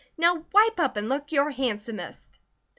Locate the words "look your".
1.07-1.51